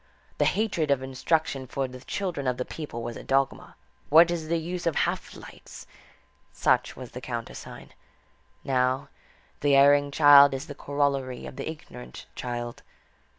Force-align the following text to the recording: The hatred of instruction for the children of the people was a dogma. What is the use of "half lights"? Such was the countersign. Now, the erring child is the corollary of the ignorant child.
The 0.39 0.45
hatred 0.45 0.89
of 0.89 1.03
instruction 1.03 1.67
for 1.67 1.87
the 1.87 1.99
children 1.99 2.47
of 2.47 2.57
the 2.57 2.65
people 2.65 3.03
was 3.03 3.15
a 3.15 3.23
dogma. 3.23 3.75
What 4.09 4.31
is 4.31 4.47
the 4.47 4.57
use 4.57 4.87
of 4.87 4.95
"half 4.95 5.35
lights"? 5.35 5.85
Such 6.51 6.95
was 6.95 7.11
the 7.11 7.21
countersign. 7.21 7.91
Now, 8.63 9.09
the 9.59 9.75
erring 9.75 10.09
child 10.09 10.55
is 10.55 10.65
the 10.65 10.73
corollary 10.73 11.45
of 11.45 11.55
the 11.55 11.69
ignorant 11.69 12.25
child. 12.33 12.81